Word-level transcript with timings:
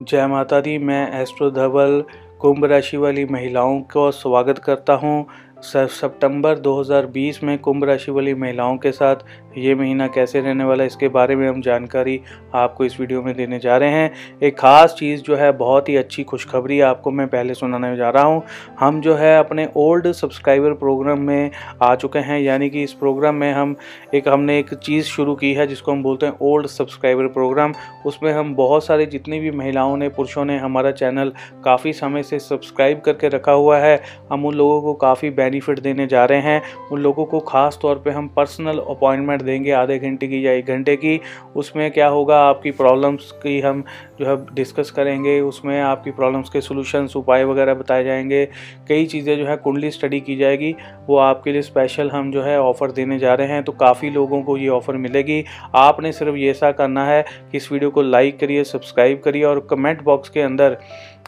जय 0.00 0.26
माता 0.26 0.60
दी। 0.60 0.76
मैं 0.78 1.20
एस्ट्रो 1.20 1.50
धवल 1.50 2.02
कुंभ 2.40 2.64
राशि 2.64 2.96
वाली 2.96 3.24
महिलाओं 3.24 3.80
का 3.92 4.10
स्वागत 4.10 4.58
करता 4.58 4.92
हूँ। 4.94 5.26
सितंबर 5.62 6.58
2020 6.58 7.42
में 7.42 7.58
कुंभ 7.58 7.84
राशि 7.84 8.12
वाली 8.12 8.34
महिलाओं 8.34 8.76
के 8.76 8.90
साथ 8.92 9.24
ये 9.58 9.74
महीना 9.74 10.06
कैसे 10.06 10.40
रहने 10.40 10.64
वाला 10.64 10.82
है, 10.82 10.86
इसके 10.86 11.08
बारे 11.08 11.36
में 11.36 11.48
हम 11.48 11.60
जानकारी 11.62 12.20
आपको 12.54 12.84
इस 12.84 12.98
वीडियो 13.00 13.22
में 13.22 13.34
देने 13.36 13.58
जा 13.58 13.76
रहे 13.76 13.90
हैं। 13.90 14.38
एक 14.42 14.58
ख़ास 14.58 14.94
चीज़ 14.94 15.22
जो 15.22 15.36
है, 15.36 15.50
बहुत 15.52 15.88
ही 15.88 15.96
अच्छी 15.96 16.24
खुशखबरी 16.24 16.80
आपको 16.80 17.10
मैं 17.10 17.26
पहले 17.28 17.54
सुनाने 17.54 17.96
जा 17.96 18.10
रहा 18.10 18.22
हूँ। 18.22 18.42
हम 18.78 19.00
जो 19.00 19.14
है, 19.14 19.38
अपने 19.38 19.68
ओल्ड 19.76 20.10
सब्सक्राइबर 20.12 20.72
प्रोग्राम 20.74 21.20
में 21.20 21.50
आ 21.82 21.94
चुके 21.94 22.18
हैं, 22.18 22.38
यानी 22.40 22.70
कि 22.70 22.82
इस 22.82 22.92
प्रोग्राम 22.92 23.34
में 23.34 23.52
हम 23.52 23.74
एक, 24.14 24.28
हमने 24.28 24.58
एक 24.58 24.72
चीज़ 24.74 25.06
शुरू 25.06 25.34
की 25.34 25.52
है, 25.54 25.66
जिसको 25.66 25.92
हम 25.92 26.02
बोलते 26.02 26.26
हैं 26.26 26.36
ओल्ड 26.42 26.66
सब्सक्राइबर 26.66 27.26
प्रोग्राम। 27.28 27.74
उसमें 28.06 28.32
हम 28.32 28.54
बहुत 28.54 28.84
सारे 28.84 29.06
जितनी 29.06 29.40
भी 29.40 29.50
महिलाओं 29.50 29.96
ने, 29.96 30.08
पुरुषों 30.08 30.44
ने 30.44 30.58
हमारा 30.58 30.90
चैनल 30.92 31.32
काफ़ी 31.64 31.92
समय 31.92 32.22
से 32.22 32.38
सब्सक्राइब 32.38 33.00
करके 33.00 33.28
रखा 33.28 33.52
हुआ 33.52 33.78
है, 33.78 34.00
हम 34.32 34.46
उन 34.46 34.54
लोगों 34.54 34.80
को 34.82 34.94
काफ़ी 34.96 35.30
देने 35.50 36.06
जा 36.06 36.24
रहे 36.24 36.40
हैं। 36.40 36.62
उन 36.92 37.00
लोगों 37.00 37.24
को 37.24 37.40
ख़ास 37.40 37.78
तौर 37.82 37.96
पर 37.96 38.10
हम 38.10 38.28
पर्सनल 38.28 38.78
अपॉइंटमेंट 38.78 39.42
देंगे 39.42 39.70
आधे 39.70 39.98
घंटे 39.98 40.28
की 40.28 40.46
या 40.46 40.52
एक 40.52 40.66
घंटे 40.66 40.96
की। 40.96 41.20
उसमें 41.56 41.90
क्या 41.90 42.08
होगा, 42.08 42.38
आपकी 42.40 42.70
प्रॉब्लम्स 42.70 43.32
की 43.32 43.60
हम 43.60 43.84
जो 44.20 44.26
है 44.26 44.54
डिस्कस 44.54 44.90
करेंगे। 44.90 45.40
उसमें 45.40 45.80
आपकी 45.80 46.10
प्रॉब्लम्स 46.10 46.48
के 46.48 46.60
सोल्यूशंस, 46.60 47.16
उपाय 47.16 47.44
वगैरह 47.44 47.74
बताए 47.74 48.04
जाएँगे। 48.04 48.48
कई 48.88 49.06
चीज़ें 49.06 49.38
जो 49.38 49.46
है 49.46 49.56
कुंडली 49.56 49.90
स्टडी 49.90 50.20
की 50.20 50.36
जाएगी। 50.36 50.74
वो 51.06 51.16
आपके 51.16 51.52
लिए 51.52 51.62
स्पेशल 51.62 52.10
हम 52.10 52.32
जो 52.32 52.42
है 52.42 52.60
ऑफ़र 52.60 52.90
देने 52.90 53.18
जा 53.18 53.34
रहे 53.34 53.48
हैं। 53.48 53.62
तो 53.62 53.72
काफ़ी 53.72 54.10
लोगों 54.10 54.42
को 54.42 54.56
ये 54.56 54.68
ऑफ़र 54.68 54.96
मिलेगी। 54.96 55.44
आपने 55.74 56.12
सिर्फ़ 56.12 56.36
ये 56.36 56.50
ऐसा 56.50 56.72
करना 56.72 57.06
है 57.06 57.22
कि 57.22 57.56
इस 57.56 57.72
वीडियो 57.72 57.90
को 57.90 58.02
लाइक 58.02 58.40
करिए, 58.40 58.64
सब्सक्राइब 58.64 59.20
करिए 59.24 59.44
और 59.44 59.66
कमेंट 59.70 60.02
बॉक्स 60.02 60.28
के 60.28 60.40
अंदर 60.40 60.76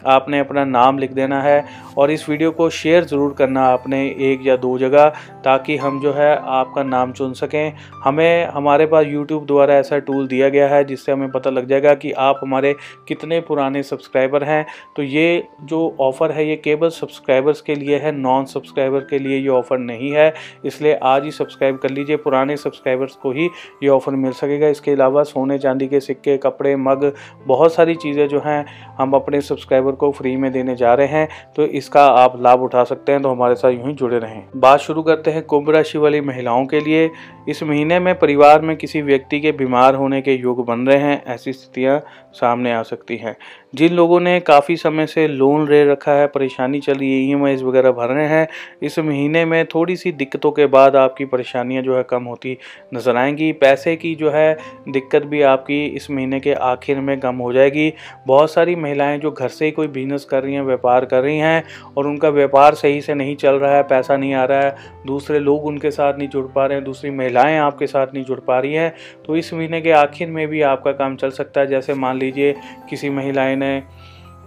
आपने 0.06 0.38
अपना 0.38 0.64
नाम 0.64 0.98
लिख 0.98 1.12
देना 1.12 1.42
है 1.42 1.64
और 1.98 2.10
इस 2.10 2.28
वीडियो 2.28 2.50
को 2.50 2.68
शेयर 2.70 3.04
ज़रूर 3.04 3.32
करना 3.32 3.64
आपने 3.66 4.04
एक 4.22 4.46
या 4.46 4.56
दो 4.56 4.76
जगह 4.78 5.08
ताकि 5.44 5.76
हम 5.76 6.00
जो 6.00 6.12
है 6.12 6.34
आपका 6.36 6.82
नाम 6.82 7.12
चुन 7.12 7.32
सकें। 7.32 7.72
हमें, 8.04 8.46
हमारे 8.46 8.86
पास 8.86 9.06
यूट्यूब 9.06 9.46
द्वारा 9.46 9.74
ऐसा 9.74 9.98
टूल 9.98 10.26
दिया 10.28 10.48
गया 10.48 10.68
है 10.68 10.82
जिससे 10.84 11.12
हमें 11.12 11.30
पता 11.30 11.50
लग 11.50 11.68
जाएगा 11.68 11.94
कि 11.94 12.12
आप 12.12 12.40
हमारे 12.42 12.74
कितने 13.08 13.40
पुराने 13.40 13.82
सब्सक्राइबर 13.82 14.44
हैं। 14.44 14.64
तो 14.96 15.02
ये 15.02 15.48
जो 15.62 15.96
ऑफ़र 16.00 16.32
है, 16.32 16.48
ये 16.48 16.56
केवल 16.56 16.88
सब्सक्राइबर्स 16.90 17.60
के 17.60 17.74
लिए 17.74 17.98
है 17.98 18.12
नॉन 18.12 18.44
सब्सक्राइबर 18.44 19.00
के 19.00 19.18
लिए 19.18 19.38
ये 19.38 19.48
ऑफ़र 19.48 19.78
नहीं 19.78 20.10
है। 20.12 20.32
इसलिए 20.64 20.94
आज 21.02 21.24
ही 21.24 21.30
सब्सक्राइब 21.30 21.78
कर 21.78 21.90
लीजिए, 21.90 22.16
पुराने 22.16 22.56
सब्सक्राइबर्स 22.56 23.14
को 23.14 23.32
ही 23.32 23.48
ये 23.82 23.88
ऑफ़र 23.88 24.14
मिल 24.14 24.32
सकेगा। 24.32 24.68
इसके 24.68 24.90
अलावा 24.90 25.22
सोने 25.22 25.58
चांदी 25.58 25.86
के 25.88 26.00
सिक्के, 26.00 26.36
कपड़े, 26.36 26.74
मग, 26.76 27.12
बहुत 27.46 27.74
सारी 27.74 27.94
चीज़ें 27.94 28.26
जो 28.28 28.40
हैं, 28.40 28.64
हम 28.98 29.12
अपने 29.12 29.40
सब्सक्राइबर 29.40 29.89
सब्सक्राइबर 29.90 29.96
को 29.96 30.10
फ्री 30.12 30.36
में 30.36 30.50
देने 30.52 30.74
जा 30.76 30.94
रहे 30.94 31.06
हैं 31.08 31.28
तो 31.56 31.64
इसका 31.64 32.04
आप 32.04 32.40
लाभ 32.42 32.62
उठा 32.62 32.84
सकते 32.84 33.12
हैं 33.12 33.22
तो 33.22 33.30
हमारे 33.30 33.54
साथ 33.54 33.70
यूँ 33.70 33.86
ही 33.86 33.92
जुड़े 33.94 34.18
रहें। 34.18 34.42
बात 34.56 34.80
शुरू 34.80 35.02
करते 35.02 35.30
हैं 35.30 35.42
कुंभ 35.42 35.70
राशि 35.70 35.98
वाली 35.98 36.20
महिलाओं 36.20 36.66
के 36.66 36.80
लिए। 36.80 37.10
इस 37.48 37.62
महीने 37.62 37.98
में 37.98 38.14
परिवार 38.18 38.60
में 38.62 38.76
किसी 38.76 39.02
व्यक्ति 39.02 39.40
के 39.40 39.52
बीमार 39.52 39.94
होने 39.94 40.20
के 40.22 40.34
योग 40.34 40.64
बन 40.66 40.86
रहे 40.86 40.98
हैं, 40.98 41.22
ऐसी 41.26 41.52
स्थितियाँ 41.52 42.00
सामने 42.32 42.72
आ 42.72 42.82
सकती 42.82 43.16
हैं। 43.16 43.36
जिन 43.74 43.92
लोगों 43.92 44.20
ने 44.20 44.38
काफ़ी 44.40 44.76
समय 44.76 45.06
से 45.06 45.26
लोन 45.28 45.68
ले 45.68 45.84
रखा 45.84 46.12
है, 46.12 46.26
परेशानी 46.26 46.80
चल 46.80 46.94
रही 46.94 47.12
है 47.12 47.30
ई 47.30 47.56
e 47.56 47.62
वगैरह 47.62 47.90
भर 47.92 48.08
रहे 48.08 48.26
हैं, 48.26 48.46
इस 48.82 48.98
महीने 48.98 49.44
में 49.44 49.64
थोड़ी 49.64 49.96
सी 49.96 50.12
दिक्कतों 50.12 50.50
के 50.50 50.66
बाद 50.66 50.96
आपकी 50.96 51.24
परेशानियाँ 51.24 51.82
जो 51.82 51.96
है 51.96 52.02
कम 52.02 52.24
होती 52.24 52.56
नज़र 52.94 53.16
आएँगी। 53.16 53.52
पैसे 53.52 53.96
की 53.96 54.14
जो 54.14 54.30
है 54.30 54.56
दिक्कत 54.88 55.24
भी 55.24 55.42
आपकी 55.44 55.84
इस 55.86 56.10
महीने 56.10 56.40
के 56.40 56.52
आखिर 56.52 57.00
में 57.00 57.18
कम 57.20 57.36
हो 57.36 57.52
जाएगी। 57.52 57.92
बहुत 58.26 58.52
सारी 58.52 58.76
महिलाएँ 58.76 59.18
जो 59.18 59.30
घर 59.30 59.48
से 59.48 59.64
ही 59.64 59.70
कोई 59.80 59.88
बिज़नेस 59.90 60.24
कर 60.24 60.42
रही 60.42 60.54
हैं, 60.54 60.62
व्यापार 60.62 61.04
कर 61.06 61.22
रही 61.22 61.38
हैं 61.38 61.64
और 61.96 62.06
उनका 62.06 62.28
व्यापार 62.30 62.74
सही 62.76 63.00
से 63.00 63.14
नहीं 63.14 63.36
चल 63.36 63.54
रहा 63.54 63.74
है, 63.74 63.82
पैसा 63.84 64.16
नहीं 64.16 64.34
आ 64.34 64.44
रहा 64.44 64.60
है, 64.60 64.74
दूसरे 65.06 65.38
लोग 65.40 65.66
उनके 65.66 65.90
साथ 65.90 66.18
नहीं 66.18 66.28
जुड़ 66.28 66.46
पा 66.46 66.66
रहे 66.66 66.76
हैं, 66.76 66.84
दूसरी 66.84 67.10
महिलाएँ 67.12 67.58
आपके 67.58 67.86
साथ 67.86 68.14
नहीं 68.14 68.24
जुड़ 68.24 68.40
पा 68.40 68.58
रही 68.58 68.74
हैं 68.74 68.94
तो 69.26 69.36
इस 69.36 69.52
महीने 69.54 69.80
के 69.80 69.90
आखिर 69.92 70.28
में 70.28 70.46
भी 70.48 70.62
आपका 70.64 70.92
काम 70.92 71.16
चल 71.16 71.30
सकता 71.32 71.60
है। 71.60 71.66
जैसे 71.66 71.94
मान 71.96 72.18
लीजिए 72.18 72.54
किसी 72.90 73.10
महिलाएँ 73.10 73.56
ने 73.56 73.82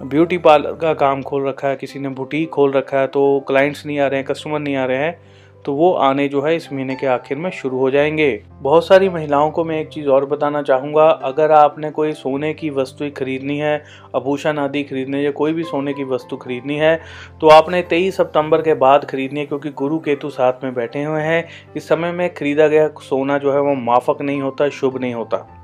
ब्यूटी 0.04 0.38
पार्लर 0.38 0.74
का 0.74 0.94
काम 0.94 1.22
खोल 1.22 1.48
रखा 1.48 1.68
है, 1.68 1.76
किसी 1.76 2.00
ने 2.00 2.10
बुटीक 2.12 2.50
खोल 2.50 2.72
रखा 2.72 3.00
है 3.00 3.08
तो 3.08 3.40
क्लाइंट्स 3.48 3.86
नहीं 3.86 4.00
आ 4.00 4.08
रहे 4.08 4.20
हैं 4.20 4.28
कस्टमर 4.28 4.60
नहीं 4.60 4.76
आ 4.76 4.86
रहे 4.86 4.98
हैं 4.98 5.33
तो 5.66 5.74
वो 5.74 5.92
आने 5.94 6.28
जो 6.28 6.42
है 6.42 6.56
इस 6.56 6.72
महीने 6.74 6.96
के 6.96 7.08
आखिर 7.08 7.38
में 7.38 7.50
शुरू 7.52 7.78
हो 7.78 7.90
जाएँगे। 7.92 8.44
बहुत 8.62 8.88
सारी 8.88 9.10
महिलाओं 9.10 9.52
को 9.52 9.64
मैं 9.64 9.80
एक 9.82 9.88
चीज़ 9.88 10.08
और 10.08 10.26
बताना 10.26 10.62
चाहूँगा। 10.62 11.08
अगर 11.24 11.52
आपने 11.52 11.92
कोई 11.92 12.12
सोने 12.14 12.54
की 12.54 12.70
वस्तु 12.70 13.10
खरीदनी 13.18 13.58
है, 13.58 13.84
आभूषण 14.16 14.58
आदि 14.58 14.84
खरीदने 14.84 15.22
या 15.24 15.32
कोई 15.32 15.54
भी 15.54 15.64
सोने 15.64 15.94
की 15.94 16.04
वस्तु 16.04 16.38
खरीदनी 16.38 16.76
है 16.76 16.96
तो 17.42 17.48
आपने 17.48 17.82
तेईस 17.82 18.18
सितंबर 18.18 18.62
के 18.62 18.74
बाद 18.74 19.06
खरीदनी 19.06 19.40
है 19.40 19.46
क्योंकि 19.46 19.70
गुरु 19.70 20.00
केतु 20.00 20.30
साथ 20.30 20.64
में 20.64 20.74
बैठे 20.74 21.04
हुए 21.04 21.22
हैं। 21.22 21.48
इस 21.76 21.88
समय 21.88 22.12
में 22.12 22.34
खरीदा 22.34 22.68
गया 22.68 22.88
सोना 23.02 23.38
जो 23.38 23.54
है 23.54 23.60
वो 23.60 23.76
माफक 23.76 24.22
नहीं 24.22 24.42
होता, 24.42 24.70
शुभ 24.70 25.00
नहीं 25.02 25.14
होता। 25.14 25.60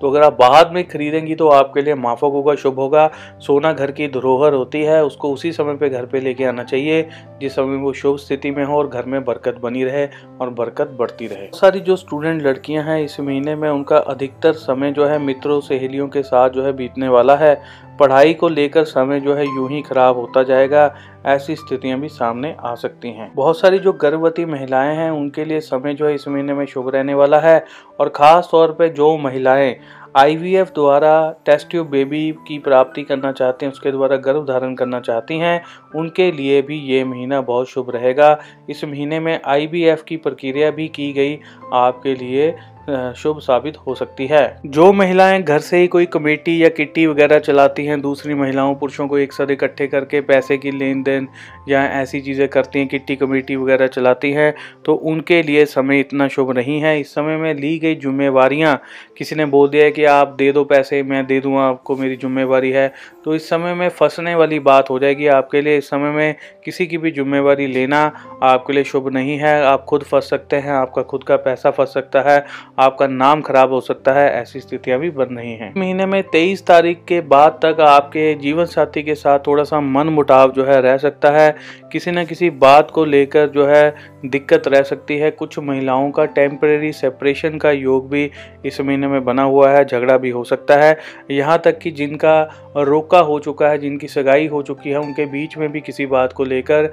तो 0.00 0.10
अगर 0.10 0.22
आप 0.22 0.32
बाद 0.32 0.72
में 0.72 0.82
खरीदेंगी 0.88 1.34
तो 1.34 1.48
आपके 1.48 1.82
लिए 1.82 1.94
माफक 1.94 2.32
होगा, 2.32 2.54
शुभ 2.54 2.78
होगा। 2.78 3.10
सोना 3.38 3.72
घर 3.72 3.90
की 3.90 4.08
धरोहर 4.08 4.52
होती 4.52 4.82
है, 4.82 5.04
उसको 5.04 5.32
उसी 5.32 5.52
समय 5.52 5.74
पे 5.74 5.88
घर 5.88 6.06
पे 6.06 6.20
लेके 6.20 6.44
आना 6.44 6.64
चाहिए, 6.64 7.08
जिस 7.40 7.52
समय 7.52 7.76
वो 7.76 7.92
शुभ 7.92 8.16
स्थिति 8.16 8.50
में 8.50 8.64
हो 8.64 8.78
और 8.78 8.88
घर 8.88 9.04
में 9.04 9.24
बरकत 9.24 9.58
बनी 9.62 9.84
रहे 9.84 10.06
और 10.40 10.50
बरकत 10.50 10.96
बढ़ती 10.98 11.26
रहे। 11.26 11.48
सारी 11.54 11.80
जो 11.80 11.96
स्टूडेंट 11.96 12.42
लड़कियाँ 12.42 12.84
हैं, 12.84 13.00
इस 13.04 13.20
महीने 13.20 13.54
में 13.54 13.68
उनका 13.70 13.98
अधिकतर 13.98 14.52
समय 14.52 14.92
जो 14.92 15.06
है 15.06 15.18
मित्रों, 15.18 15.60
सहेलियों 15.60 16.08
के 16.08 16.22
साथ 16.22 16.50
जो 16.50 16.64
है 16.64 16.72
बीतने 16.72 17.08
वाला 17.08 17.36
है। 17.36 17.54
पढ़ाई 18.00 18.34
को 18.34 18.48
लेकर 18.48 18.84
समय 18.84 19.20
जो 19.20 19.34
है 19.34 19.44
यूँ 19.46 19.68
ही 19.70 19.80
खराब 19.82 20.16
होता 20.16 20.42
जाएगा, 20.42 20.94
ऐसी 21.26 21.56
स्थितियाँ 21.56 21.98
भी 22.00 22.08
सामने 22.08 22.54
आ 22.60 22.74
सकती 22.74 23.08
हैं। 23.08 23.30
बहुत 23.34 23.60
सारी 23.60 23.78
जो 23.78 23.92
गर्भवती 23.92 24.44
महिलाएँ 24.44 24.96
हैं, 24.96 25.10
उनके 25.10 25.44
लिए 25.44 25.60
समय 25.60 25.94
जो 25.94 26.06
है 26.06 26.14
इस 26.14 26.28
महीने 26.28 26.54
में 26.54 26.64
शुभ 26.66 26.88
रहने 26.88 27.14
वाला 27.14 27.40
है 27.40 27.64
और 28.00 28.08
ख़ास 28.08 28.48
तौर 28.52 28.72
पे 28.72 28.88
जो 28.88 29.16
महिलाएँ 29.16 29.76
आईवीएफ 30.16 30.68
द्वारा 30.68 31.30
टेस्ट 31.46 31.70
ट्यूब 31.70 31.86
बेबी 31.86 32.30
की 32.48 32.58
प्राप्ति 32.58 33.02
करना 33.02 33.32
चाहते 33.32 33.66
हैं, 33.66 33.72
उसके 33.72 33.90
द्वारा 33.90 34.16
गर्भ 34.16 34.44
धारण 34.44 34.74
करना 34.74 35.00
चाहती 35.00 35.38
हैं, 35.38 35.62
उनके 35.96 36.30
लिए 36.32 36.60
भी 36.62 36.78
ये 36.80 37.04
महीना 37.04 37.40
बहुत 37.40 37.68
शुभ 37.68 37.90
रहेगा। 37.90 38.38
इस 38.70 38.84
महीने 38.84 39.20
में 39.20 39.40
आईवीएफ 39.44 40.02
की 40.02 40.16
प्रक्रिया 40.16 40.70
भी 40.70 40.88
की 40.88 41.12
गई 41.12 41.38
आपके 41.72 42.14
लिए। 42.14 42.54
शुभ 42.90 43.38
साबित 43.38 43.76
हो 43.76 43.94
सकती 43.94 44.26
है। 44.26 44.60
जो 44.66 44.92
महिलाएँ 44.92 45.42
घर 45.42 45.58
से 45.58 45.78
ही 45.78 45.86
कोई 45.86 46.06
कमेटी 46.06 46.64
या 46.64 46.68
किट्टी 46.68 47.06
वगैरह 47.06 47.38
चलाती 47.38 47.86
हैं, 47.86 48.00
दूसरी 48.00 48.34
महिलाओं, 48.34 48.74
पुरुषों 48.74 49.08
को 49.08 49.18
एक 49.18 49.32
साथ 49.32 49.50
इकट्ठे 49.50 49.86
करके 49.86 50.20
पैसे 50.20 50.58
की 50.58 50.70
लेन 50.70 51.02
देन 51.02 51.28
या 51.68 51.84
ऐसी 51.92 52.20
चीज़ें 52.20 52.46
करती 52.48 52.78
हैं, 52.78 52.88
किट्टी 52.88 53.16
कमेटी 53.16 53.56
वगैरह 53.56 53.86
चलाती 53.88 54.30
है 54.32 54.54
तो 54.84 54.94
उनके 54.94 55.42
लिए 55.42 55.64
समय 55.66 56.00
इतना 56.00 56.28
शुभ 56.28 56.50
नहीं 56.52 56.80
है। 56.80 56.98
इस 57.00 57.14
समय 57.14 57.36
में 57.36 57.54
ली 57.54 57.78
गई 57.78 57.94
जिम्मेवारियाँ, 57.96 58.80
किसी 59.18 59.36
ने 59.36 59.44
बोल 59.46 59.68
दिया 59.68 59.84
है 59.84 59.90
कि 59.90 60.04
आप 60.06 60.34
दे 60.38 60.50
दो 60.52 60.64
पैसे, 60.64 61.02
मैं 61.02 61.24
दे 61.26 61.40
दूँ, 61.40 61.56
आपको 61.60 61.96
मेरी 61.96 62.16
जिम्मेवारी 62.16 62.70
है 62.70 62.92
तो 63.24 63.34
इस 63.34 63.48
समय 63.48 63.74
में 63.74 63.88
फंसने 63.90 64.34
वाली 64.34 64.58
बात 64.60 64.90
हो 64.90 64.98
जाएगी 64.98 65.26
आपके 65.28 65.60
लिए। 65.60 65.76
इस 65.78 65.88
समय 65.88 66.10
में 66.10 66.34
किसी 66.64 66.86
की 66.86 66.98
भी 66.98 67.10
जिम्मेवारी 67.10 67.66
लेना 67.66 68.00
आपके 68.42 68.72
लिए 68.72 68.84
शुभ 68.84 69.08
नहीं 69.08 69.36
है। 69.38 69.54
आप 69.64 69.84
खुद 69.84 70.02
फंस 70.02 70.28
सकते 70.30 70.56
हैं, 70.56 70.72
आपका 70.72 71.02
खुद 71.02 71.24
का 71.24 71.36
पैसा 71.38 71.70
फंस 71.70 71.94
सकता 71.94 72.20
है, 72.22 72.44
आपका 72.78 73.06
नाम 73.06 73.40
खराब 73.42 73.72
हो 73.72 73.80
सकता 73.82 74.12
है, 74.12 74.30
ऐसी 74.32 74.60
स्थितियाँ 74.60 74.98
भी 75.00 75.10
बन 75.12 75.36
रही 75.36 75.52
हैं। 75.52 75.72
महीने 75.76 76.06
में 76.06 76.22
तेईस 76.24 76.66
तारीख 76.66 77.04
के 77.08 77.20
बाद 77.22 77.58
तक 77.64 77.80
आपके 77.80 78.34
जीवन 78.34 78.64
साथी 78.66 79.02
के 79.02 79.14
साथ 79.14 79.38
थोड़ा 79.46 79.64
सा 79.64 79.80
मन 79.80 80.08
मुटाव 80.10 80.52
जो 80.52 80.64
है 80.64 80.80
रह 80.82 80.96
सकता 80.98 81.30
है 81.30 81.53
किसी 81.92 82.10
न 82.10 82.24
किसी 82.24 82.50
बात 82.50 82.90
को 82.90 83.04
लेकर 83.04 83.46
जो 83.48 83.66
है 83.66 83.94
दिक्कत 84.26 84.68
रह 84.68 84.82
सकती 84.82 85.16
है। 85.18 85.30
कुछ 85.32 85.58
महिलाओं 85.60 86.10
का 86.10 86.24
टेम्परेरी 86.26 86.92
सेपरेशन 86.94 87.58
का 87.58 87.70
योग 87.70 88.08
भी 88.10 88.30
इस 88.64 88.80
महीने 88.80 89.08
में 89.08 89.24
बना 89.24 89.42
हुआ 89.42 89.70
है, 89.70 89.84
झगड़ा 89.84 90.16
भी 90.16 90.30
हो 90.30 90.44
सकता 90.44 90.76
है। 90.76 90.96
यहाँ 91.30 91.58
तक 91.64 91.78
कि 91.78 91.90
जिनका 91.92 92.40
रोका 92.76 93.18
हो 93.20 93.38
चुका 93.40 93.68
है, 93.68 93.78
जिनकी 93.78 94.08
सगाई 94.08 94.46
हो 94.46 94.62
चुकी 94.62 94.90
है, 94.90 94.98
उनके 94.98 95.26
बीच 95.26 95.56
में 95.58 95.70
भी 95.72 95.80
किसी 95.80 96.06
बात 96.06 96.32
को 96.32 96.44
लेकर 96.44 96.90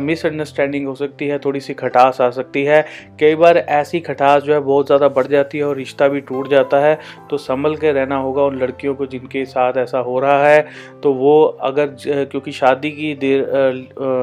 मिसअंडरस्टैंडिंग 0.00 0.86
हो 0.86 0.94
सकती 0.94 1.28
है 1.28 1.38
थोड़ी 1.38 1.60
सी 1.60 1.74
खटास 1.74 2.20
आ 2.20 2.30
सकती 2.30 2.64
है। 2.64 2.84
कई 3.20 3.34
बार 3.34 3.58
ऐसी 3.58 4.00
खटास 4.02 4.42
जो 4.42 4.52
है 4.54 4.60
बहुत 4.60 4.86
ज़्यादा 4.86 5.08
बढ़ 5.10 5.26
जाती 5.26 5.58
है 5.58 5.64
और 5.64 5.76
रिश्ता 5.76 6.08
भी 6.08 6.20
टूट 6.22 6.48
जाता 6.48 6.80
है। 6.80 6.98
तो 7.30 7.36
संभल 7.38 7.76
के 7.76 7.92
रहना 7.92 8.16
होगा 8.16 8.42
उन 8.42 8.58
लड़कियों 8.58 8.94
को 8.94 9.06
जिनके 9.06 9.44
साथ 9.46 9.76
ऐसा 9.78 9.98
हो 10.00 10.18
रहा 10.20 10.46
है। 10.46 10.66
तो 11.02 11.12
वो 11.14 11.42
अगर 11.42 11.96
क्योंकि 12.06 12.52
शादी 12.52 12.90
की 12.90 13.14
देर 13.14 13.40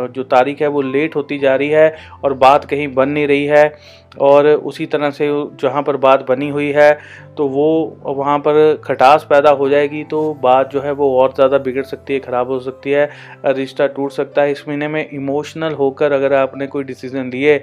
जो 0.10 0.24
तारीख 0.26 0.62
है 0.62 0.68
वो 0.68 0.82
लेट 0.82 1.16
होती 1.16 1.40
जा 1.40 1.56
रही 1.56 1.70
है 1.70 1.96
और 2.24 2.34
बात 2.40 2.66
कहीं 2.66 2.88
बन 2.94 3.10
नहीं 3.10 3.28
रही 3.28 3.46
है 3.46 3.72
और 4.22 4.48
उसी 4.48 4.86
तरह 4.86 5.10
से 5.12 5.28
जहाँ 5.62 5.82
पर 5.84 5.98
बात 5.98 6.26
बनी 6.30 6.48
हुई 6.50 6.72
है 6.72 6.92
तो 7.38 7.48
वो 7.48 7.68
वहाँ 8.06 8.38
पर 8.40 8.82
खटास 8.84 9.26
पैदा 9.30 9.50
हो 9.50 9.68
जाएगी 9.70 10.04
तो 10.04 10.22
बात 10.44 10.72
जो 10.72 10.82
है 10.82 10.92
वो 10.92 11.10
और 11.20 11.34
ज़्यादा 11.34 11.58
बिगड़ 11.58 11.84
सकती 11.84 12.14
है, 12.14 12.20
ख़राब 12.20 12.50
हो 12.50 12.60
सकती 12.60 12.92
है, 12.92 13.10
रिश्ता 13.48 13.88
टूट 13.88 14.12
सकता 14.12 14.42
है। 14.42 14.52
इस 14.52 14.64
महीने 14.68 14.88
में 14.88 15.10
इमोशनल 15.10 15.74
होकर 15.74 16.12
अगर 16.12 16.34
आपने 16.34 16.68
कोई 16.68 16.84
डिसीज़न 16.84 17.30
लिए 17.30 17.56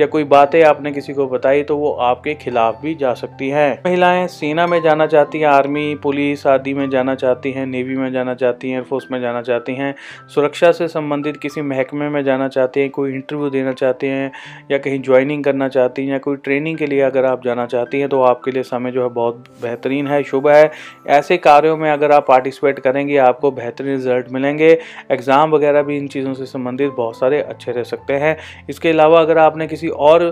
या 0.00 0.06
कोई 0.06 0.24
बातें 0.26 0.62
आपने 0.64 0.92
किसी 0.92 1.12
को 1.14 1.26
बताई 1.28 1.62
तो 1.62 1.76
वो 1.76 1.90
आपके 2.02 2.34
खिलाफ 2.34 2.80
भी 2.82 2.94
जा 2.94 3.14
सकती 3.14 3.48
हैं। 3.48 3.72
महिलाएँ 3.86 4.26
सेना 4.28 4.66
में 4.66 4.80
जाना 4.82 5.06
चाहती 5.06 5.40
हैं, 5.40 5.46
आर्मी, 5.46 5.94
पुलिस 6.02 6.46
आदि 6.46 6.74
में 6.74 6.88
जाना 6.90 7.14
चाहती 7.14 7.52
हैं, 7.52 7.66
नेवी 7.66 7.96
में 7.96 8.10
जाना 8.12 8.34
चाहती 8.34 8.70
हैं, 8.70 8.76
एयरफोर्स 8.76 9.06
में 9.12 9.20
जाना 9.20 9.42
चाहती 9.42 9.74
हैं, 9.74 9.94
सुरक्षा 10.34 10.72
से 10.72 10.88
संबंधित 10.88 11.36
किसी 11.36 11.62
महकमे 11.64 12.08
में 12.08 12.22
जाना 12.24 12.48
चाहते 12.48 12.80
हैं, 12.80 12.90
कोई 12.90 13.12
इंटरव्यू 13.12 13.50
देना 13.50 13.72
चाहते 13.74 14.06
हैं 14.08 14.30
या 14.70 14.78
कहीं 14.78 15.00
ज्वाइनिंग 15.02 15.44
करना 15.44 15.68
चाहती 15.68 16.02
हैं 16.02 16.12
या 16.12 16.18
कोई 16.20 16.36
ट्रेनिंग 16.38 16.78
के 16.78 16.86
लिए 16.86 17.00
अगर 17.02 17.24
आप 17.24 17.44
जाना 17.44 17.66
चाहती 17.66 18.00
हैं 18.00 18.08
तो 18.08 18.20
आपके 18.22 18.50
लिए 18.50 18.62
समय 18.64 18.90
जो 18.90 19.02
है 19.02 19.08
बहुत 19.10 19.44
बेहतरीन 19.62 20.06
है, 20.06 20.22
शुभ 20.22 20.48
है। 20.48 20.70
ऐसे 21.08 21.36
कार्यों 21.38 21.76
में 21.76 21.90
अगर 21.90 22.12
आप 22.12 22.26
पार्टिसिपेट 22.28 22.78
करेंगे, 22.78 23.16
आपको 23.18 23.50
बेहतरीन 23.52 23.90
रिज़ल्ट 23.90 24.30
मिलेंगे। 24.32 24.70
एग्ज़ाम 25.10 25.50
वगैरह 25.50 25.82
भी 25.82 25.96
इन 25.96 26.08
चीज़ों 26.08 26.34
से 26.34 26.46
संबंधित 26.46 26.92
बहुत 26.92 27.18
सारे 27.18 27.40
अच्छे 27.42 27.72
रह 27.72 27.82
सकते 27.84 28.14
हैं। 28.14 28.36
इसके 28.70 28.88
अलावा 28.88 29.20
अगर 29.20 29.38
आपने 29.38 29.66
किसी 29.66 29.88
और 29.88 30.24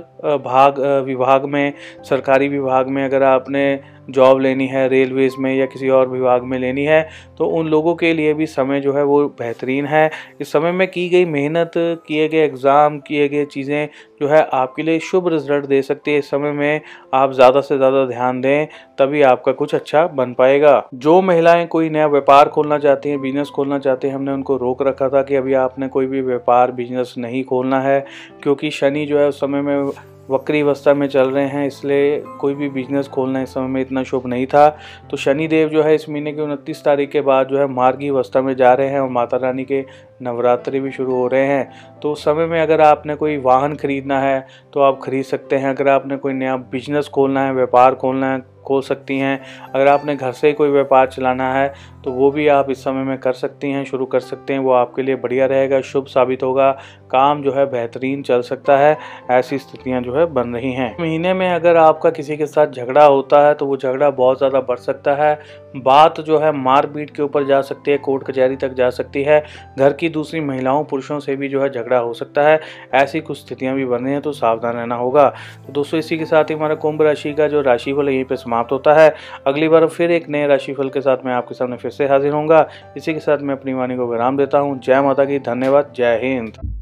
भाग 0.44 0.79
विभाग 1.06 1.44
में, 1.44 1.73
सरकारी 2.02 2.49
विभाग 2.49 2.88
में 2.88 3.05
अगर 3.05 3.23
आपने 3.25 3.81
जॉब 4.08 4.40
लेनी 4.40 4.66
है 4.66 4.87
रेलवेज़ 4.88 5.37
में 5.38 5.54
या 5.54 5.66
किसी 5.66 5.88
और 5.90 6.08
विभाग 6.08 6.43
में 6.43 6.58
लेनी 6.58 6.84
है 6.84 7.02
तो 7.38 7.46
उन 7.49 7.69
लोगों 7.69 7.94
के 7.94 8.12
लिए 8.14 8.34
भी 8.34 8.46
समय 8.49 8.81
जो 8.81 8.93
है 8.93 9.04
वो 9.04 9.22
बेहतरीन 9.38 9.87
है। 9.87 10.10
इस 10.40 10.52
समय 10.52 10.72
में 10.72 10.87
की 10.88 11.08
गई 11.08 11.25
मेहनत, 11.26 11.72
किए 11.76 12.28
गए 12.28 12.44
एग्ज़ाम 12.44 12.99
किए 13.00 13.28
गए 13.28 13.44
चीज़ें 13.44 13.88
जो 14.20 14.28
है 14.28 14.43
आपके 14.52 14.82
लिए 14.82 14.99
शुभ 15.00 15.28
रिज़ल्ट 15.28 15.66
दे 15.66 15.81
सकती 15.82 16.10
है। 16.10 16.19
इस 16.19 16.31
समय 16.31 16.52
में 16.52 16.81
आप 17.14 17.32
ज़्यादा 17.32 17.60
से 17.60 17.76
ज़्यादा 17.76 18.04
ध्यान 18.06 18.40
दें, 18.40 18.66
तभी 18.99 19.22
आपका 19.25 19.52
कुछ 19.52 19.75
अच्छा 19.75 20.06
बन 20.08 20.32
पाएगा। 20.34 20.82
जो 20.94 21.20
महिलाएँ 21.22 21.66
कोई 21.66 21.90
नया 21.90 22.06
व्यापार 22.08 22.48
खोलना 22.48 22.78
चाहती 22.78 23.08
हैं 23.08 23.20
बिज़नेस 23.20 23.48
खोलना 23.48 23.78
चाहते 23.78 24.08
हैं, 24.08 24.14
हमने 24.14 24.32
उनको 24.32 24.56
रोक 24.56 24.82
रखा 24.82 25.08
था 25.08 25.22
कि 25.22 25.34
अभी 25.37 25.55
आपने 25.56 25.88
कोई 25.88 26.06
भी 26.06 26.20
व्यापार 26.22 26.72
बिज़नेस 26.72 27.14
नहीं 27.19 27.44
खोलना 27.44 27.81
है, 27.81 28.05
क्योंकि 28.43 28.70
शनि 28.72 29.05
जो 29.06 29.19
है 29.19 29.28
उस 29.28 29.40
समय 29.40 29.62
में 29.62 29.90
वक्री 30.28 30.60
अवस्था 30.60 30.92
में 30.94 31.06
चल 31.08 31.30
रहे 31.30 31.46
हैं, 31.46 31.66
इसलिए 31.66 32.19
कोई 32.40 32.54
भी 32.54 32.69
बिज़नेस 32.70 33.08
खोलना 33.08 33.42
इस 33.42 33.54
समय 33.54 33.66
में 33.66 33.80
इतना 33.80 34.02
शुभ 34.02 34.26
नहीं 34.26 34.46
था। 34.46 34.69
तो 35.10 35.16
शनि 35.16 35.48
देव 35.48 35.69
जो 35.69 35.82
है 35.82 35.94
इस 35.94 36.08
महीने 36.08 36.32
की 36.32 36.40
उनतीस 36.40 36.84
तारीख 36.84 37.10
के 37.10 37.20
बाद 37.20 37.48
जो 37.48 37.58
है 37.58 37.66
मार्गी 37.69 38.08
अवस्था 38.08 38.42
में 38.42 38.54
जा 38.56 38.72
रहे 38.74 38.88
हैं 38.88 39.00
और 39.00 39.08
माता 39.08 39.36
रानी 39.36 39.64
के 39.64 39.84
नवरात्रि 40.22 40.80
भी 40.80 40.90
शुरू 40.90 41.14
हो 41.14 41.26
रहे 41.26 41.46
हैं। 41.46 41.98
तो 42.02 42.12
उस 42.12 42.24
समय 42.24 42.46
में 42.46 42.60
अगर 42.60 42.80
आपने 42.80 43.14
कोई 43.14 43.36
वाहन 43.38 43.74
खरीदना 43.74 44.20
है 44.20 44.46
तो 44.72 44.80
आप 44.80 45.00
खरीद 45.02 45.24
सकते 45.24 45.56
हैं। 45.56 45.70
अगर 45.70 45.88
आपने 45.88 46.16
कोई 46.16 46.32
नया 46.32 46.56
बिज़नेस 46.56 47.08
खोलना 47.08 47.44
है, 47.46 47.52
व्यापार 47.52 47.94
खोलना 47.94 48.32
है, 48.32 48.40
खोल 48.66 48.82
सकती 48.82 49.19
हैं। 49.19 49.40
अगर 49.74 49.88
आपने 49.88 50.14
घर 50.16 50.32
से 50.32 50.52
कोई 50.52 50.69
व्यापार 50.70 51.06
चलाना 51.06 51.52
है 51.54 51.72
तो 52.04 52.10
वो 52.12 52.30
भी 52.30 52.46
आप 52.48 52.70
इस 52.70 52.82
समय 52.84 53.04
में 53.04 53.16
कर 53.19 53.32
सकती 53.32 53.70
हैं, 53.70 53.84
शुरू 53.84 54.06
कर 54.06 54.20
सकते 54.20 54.52
हैं। 54.52 54.60
वो 54.60 54.72
आपके 54.72 55.02
लिए 55.02 55.16
बढ़िया 55.16 55.46
रहेगा, 55.46 55.80
शुभ 55.82 56.06
साबित 56.06 56.42
होगा। 56.42 56.70
काम 57.12 57.43
जो 57.43 57.53
है 57.53 57.64
बेहतरीन 57.70 58.23
चल 58.23 58.43
सकता 58.43 58.76
है, 58.79 58.97
ऐसी 59.31 59.59
स्थितियाँ 59.59 60.00
जो 60.03 60.14
है 60.14 60.25
बन 60.32 60.55
रही 60.55 60.73
हैं। 60.73 60.94
महीने 61.00 61.35
में 61.35 61.49
अगर 61.50 61.76
आपका 61.76 62.11
किसी 62.12 62.37
के 62.37 62.47
साथ 62.47 62.67
झगड़ा 62.69 63.05
होता 63.05 63.47
है 63.47 63.55
तो 63.55 63.67
वो 63.67 63.76
झगड़ा 63.76 64.11
बहुत 64.12 64.38
ज़्यादा 64.38 64.61
बढ़ 64.62 64.79
सकता 64.79 65.14
है। 65.17 65.35
बात 65.76 66.20
जो 66.20 66.38
है 66.38 66.50
मारपीट 66.55 67.11
के 67.11 67.23
ऊपर 67.23 67.44
जा 67.44 67.61
सकती 67.62 67.91
है, 67.91 67.97
कोर्ट 67.99 68.25
कचहरी 68.25 68.56
तक 68.56 68.73
जा 68.75 68.88
सकती 68.91 69.23
है। 69.23 69.43
घर 69.79 69.93
की 69.93 70.09
दूसरी 70.11 70.41
महिलाओं, 70.43 70.85
पुरुषों 70.85 71.19
से 71.20 71.37
भी 71.37 71.49
जो 71.49 71.62
है 71.62 71.69
झगड़ा 71.70 71.99
हो 71.99 72.12
सकता 72.14 72.43
है। 72.43 72.61
ऐसी 72.94 73.20
कुछ 73.20 73.38
स्थितियाँ 73.38 73.75
भी 73.76 73.85
बन 73.85 74.05
रही 74.05 74.12
हैं 74.12 74.23
तो 74.23 74.32
सावधान 74.32 74.76
रहना 74.76 74.94
होगा। 74.97 75.29
तो 75.67 75.73
दोस्तों, 75.73 75.99
इसी 75.99 76.19
के 76.19 76.25
साथ 76.25 76.44
ही 76.44 76.55
हमारा 76.55 76.75
कुंभ 76.76 77.03
राशि 77.03 77.32
का 77.32 77.49
जो 77.49 77.61
राशिफल 77.62 78.08
यहीं 78.08 78.25
पर 78.25 78.37
समाप्त 78.37 78.73
होता 78.73 78.94
है। 78.94 79.15
अगली 79.47 79.69
बार 79.69 79.87
फिर 79.88 80.11
एक 80.11 80.29
नए 80.29 80.47
राशिफल 80.47 80.88
के 80.88 81.00
साथ 81.00 81.25
मैं 81.26 81.32
आपके 81.35 81.55
सामने 81.55 81.76
फिर 81.76 81.91
से 81.91 82.08
हाजिर 82.08 82.32
होऊँगा। 82.32 82.67
इसी 82.97 83.15
के 83.15 83.20
साथ 83.20 83.38
मैं 83.38 83.55
अपनी 83.55 83.73
वाणी 83.73 83.97
को 83.97 84.06
विराम 84.06 84.37
देता 84.37 84.58
हूँ। 84.58 84.79
जय 84.81 85.00
माता 85.00 85.25
की 85.25 85.38
धन्यवाद, 85.41 85.93
जय 85.97 86.20
हिंद। 86.23 86.81